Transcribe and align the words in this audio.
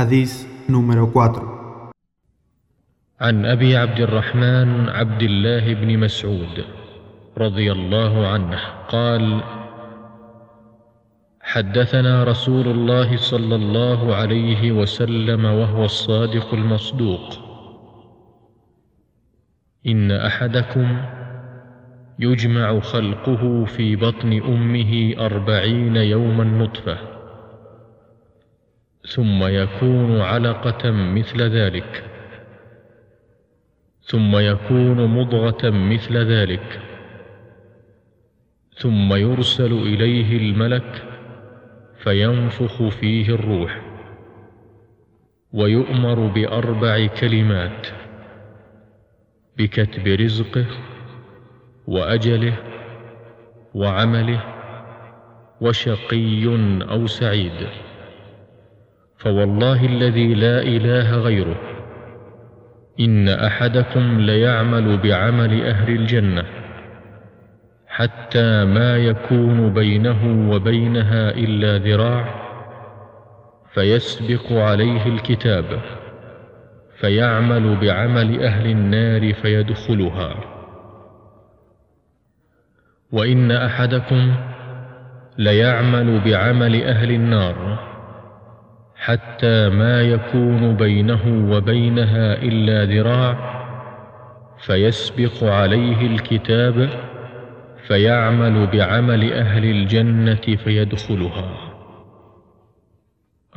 Hadís 0.00 0.48
número 0.64 1.12
4 1.12 1.44
عن 3.20 3.44
أبي 3.44 3.76
عبد 3.76 4.00
الرحمن 4.00 4.88
عبد 4.88 5.22
الله 5.22 5.74
بن 5.74 5.98
مسعود 5.98 6.64
رضي 7.38 7.72
الله 7.72 8.26
عنه 8.26 8.60
قال 8.88 9.40
حدثنا 11.40 12.24
رسول 12.24 12.68
الله 12.68 13.16
صلى 13.16 13.54
الله 13.54 14.14
عليه 14.14 14.72
وسلم 14.72 15.44
وهو 15.44 15.84
الصادق 15.84 16.54
المصدوق. 16.54 17.26
إن 19.86 20.10
أحدكم 20.12 20.88
يجمع 22.18 22.80
خلقه 22.80 23.64
في 23.64 23.96
بطن 23.96 24.32
أمه 24.32 25.14
أربعين 25.18 25.96
يوما 25.96 26.44
نطفة. 26.44 27.19
ثم 29.08 29.44
يكون 29.44 30.20
علقة 30.20 30.90
مثل 30.90 31.42
ذلك. 31.42 32.04
ثم 34.02 34.36
يكون 34.36 35.06
مضغة 35.06 35.70
مثل 35.70 36.16
ذلك. 36.16 36.80
ثم 38.74 39.14
يرسل 39.14 39.72
إليه 39.72 40.36
الملك 40.36 41.02
فينفخ 41.98 42.88
فيه 42.88 43.28
الروح 43.34 43.80
ويؤمر 45.52 46.26
بأربع 46.26 47.06
كلمات 47.06 47.86
بكتب 49.56 50.06
رزقه 50.06 50.66
وأجله 51.86 52.56
وعمله 53.74 54.40
وشقي 55.60 56.46
أو 56.90 57.06
سعيد. 57.06 57.89
فوالله 59.20 59.86
الذي 59.86 60.34
لا 60.34 60.62
إله 60.62 61.16
غيره. 61.16 61.60
إن 63.00 63.28
أحدكم 63.28 64.20
ليعمل 64.20 64.98
بعمل 64.98 65.66
أهل 65.66 65.94
الجنة 65.94 66.44
حتى 67.86 68.64
ما 68.64 68.96
يكون 68.96 69.72
بينه 69.72 70.50
وبينها 70.50 71.30
إلا 71.30 71.78
ذراع 71.78 72.34
فيسبق 73.74 74.52
عليه 74.52 75.06
الكتاب 75.06 75.80
فيعمل 77.00 77.76
بعمل 77.76 78.42
أهل 78.42 78.66
النار 78.66 79.32
فيدخلها. 79.32 80.34
وإن 83.12 83.50
أحدكم 83.50 84.34
ليعمل 85.38 86.20
بعمل 86.20 86.82
أهل 86.82 87.10
النار 87.10 87.89
حتى 89.00 89.68
ما 89.68 90.02
يكون 90.02 90.76
بينه 90.76 91.24
وبينها 91.52 92.42
إلا 92.42 92.84
ذراع 92.84 93.36
فيسبق 94.66 95.44
عليه 95.44 96.06
الكتاب 96.06 96.90
فيعمل 97.88 98.66
بعمل 98.66 99.32
أهل 99.32 99.64
الجنة 99.64 100.56
فيدخلها 100.64 101.50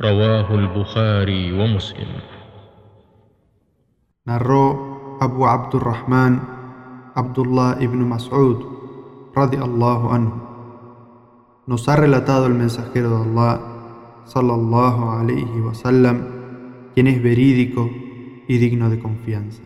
رواه 0.00 0.54
البخاري 0.54 1.52
ومسلم 1.52 2.12
Narró 4.24 4.66
Abu 5.20 5.44
Abdurrahman 5.44 6.40
Abdullah 7.12 7.76
ibn 7.84 8.08
Mas'ud 8.08 8.56
radiallahu 9.36 10.06
anhu. 10.08 10.36
Nos 11.68 11.84
ha 11.92 11.96
relatado 12.00 12.48
el 12.48 12.56
mensajero 12.56 13.12
de 13.12 13.20
Allah 13.20 13.73
sallallahu 14.26 15.10
alayhi 15.10 15.60
wasallam, 15.60 16.26
quien 16.94 17.06
es 17.06 17.22
verídico 17.22 17.90
y 18.48 18.58
digno 18.58 18.90
de 18.90 18.98
confianza. 18.98 19.62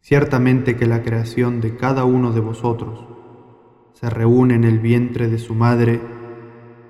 Ciertamente 0.00 0.76
que 0.76 0.86
la 0.86 1.02
creación 1.02 1.60
de 1.60 1.76
cada 1.76 2.04
uno 2.04 2.32
de 2.32 2.40
vosotros 2.40 3.06
se 3.92 4.10
reúne 4.10 4.54
en 4.54 4.64
el 4.64 4.80
vientre 4.80 5.28
de 5.28 5.38
su 5.38 5.54
madre 5.54 6.00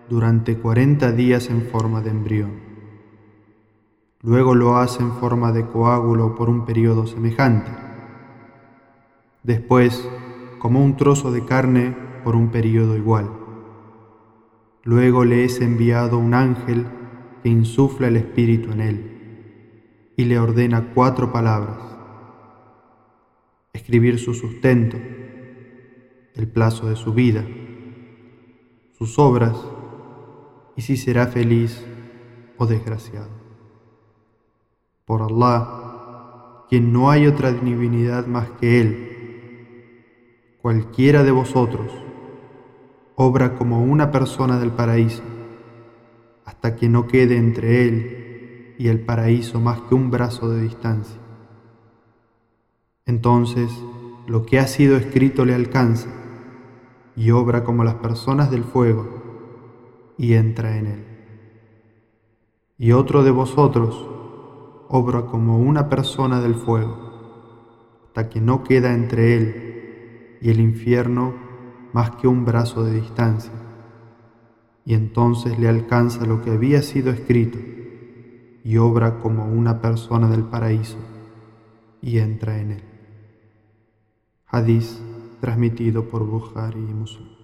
durante 0.08 0.56
cuarenta 0.56 1.12
días 1.12 1.50
en 1.50 1.62
forma 1.62 2.00
de 2.00 2.10
embrión. 2.10 2.53
Luego 4.22 4.54
lo 4.54 4.76
hace 4.76 5.03
en 5.03 5.12
forma 5.12 5.53
de 5.53 5.66
coágulo 5.66 6.34
por 6.34 6.48
un 6.48 6.64
periodo 6.64 7.06
semejante. 7.06 7.70
Después, 9.42 10.09
como 10.59 10.82
un 10.82 10.97
trozo 10.97 11.32
de 11.32 11.44
carne 11.44 11.97
por 12.22 12.36
un 12.36 12.50
periodo 12.50 12.97
igual. 12.97 13.41
Luego 14.84 15.25
le 15.25 15.44
es 15.44 15.60
enviado 15.60 16.19
un 16.19 16.34
ángel 16.34 16.87
que 17.43 17.48
insufla 17.48 18.09
el 18.09 18.16
espíritu 18.16 18.72
en 18.72 18.81
él 18.81 20.12
y 20.16 20.25
le 20.25 20.38
ordena 20.38 20.93
cuatro 20.94 21.32
palabras. 21.32 21.78
Escribir 23.72 24.19
su 24.19 24.34
sustento, 24.34 24.97
el 26.34 26.48
plazo 26.48 26.88
de 26.88 26.97
su 26.97 27.12
vida, 27.15 27.44
sus 28.98 29.19
obras 29.19 29.56
y 30.76 30.82
si 30.82 30.97
será 30.97 31.26
feliz 31.26 31.84
o 32.59 32.66
desgraciado 32.66 33.42
por 35.04 35.21
Allah, 35.21 36.65
quien 36.69 36.92
no 36.92 37.10
hay 37.10 37.26
otra 37.26 37.53
divinidad 37.53 38.26
más 38.26 38.48
que 38.53 38.81
Él. 38.81 40.56
Cualquiera 40.62 41.22
de 41.22 41.32
vosotros 41.32 41.92
obra 43.16 43.54
como 43.54 43.82
una 43.82 44.10
persona 44.10 44.58
del 44.58 44.70
paraíso, 44.70 45.22
hasta 46.44 46.76
que 46.76 46.88
no 46.88 47.06
quede 47.06 47.36
entre 47.36 47.88
Él 47.88 48.74
y 48.78 48.88
el 48.88 49.00
paraíso 49.00 49.60
más 49.60 49.80
que 49.82 49.94
un 49.94 50.10
brazo 50.10 50.48
de 50.48 50.62
distancia. 50.62 51.20
Entonces, 53.06 53.70
lo 54.26 54.46
que 54.46 54.58
ha 54.58 54.66
sido 54.66 54.96
escrito 54.96 55.44
le 55.44 55.54
alcanza 55.54 56.08
y 57.16 57.30
obra 57.30 57.64
como 57.64 57.84
las 57.84 57.96
personas 57.96 58.50
del 58.50 58.64
fuego 58.64 60.14
y 60.16 60.34
entra 60.34 60.78
en 60.78 60.86
él. 60.86 61.04
Y 62.78 62.92
otro 62.92 63.22
de 63.24 63.30
vosotros 63.30 64.08
obra 64.88 65.26
como 65.26 65.58
una 65.58 65.88
persona 65.88 66.40
del 66.40 66.54
fuego, 66.54 68.02
hasta 68.06 68.28
que 68.28 68.40
no 68.40 68.62
queda 68.62 68.92
entre 68.92 69.36
él 69.36 70.38
y 70.40 70.50
el 70.50 70.60
infierno 70.60 71.34
más 71.92 72.12
que 72.16 72.28
un 72.28 72.44
brazo 72.44 72.84
de 72.84 73.00
distancia, 73.00 73.53
y 74.84 74.94
entonces 74.94 75.58
le 75.58 75.69
alcanza 75.69 76.26
lo 76.26 76.42
que 76.42 76.50
había 76.50 76.82
sido 76.82 77.10
escrito, 77.10 77.58
y 78.64 78.76
obra 78.76 79.20
como 79.20 79.47
una 79.47 79.80
persona 79.80 80.28
del 80.28 80.44
paraíso, 80.44 80.98
y 82.00 82.19
entra 82.19 82.58
en 82.58 82.72
él. 82.72 82.84
Hadís 84.47 85.03
transmitido 85.41 86.08
por 86.08 86.26
Bukhari 86.26 86.78
y 86.78 86.94
Muslim. 86.94 87.41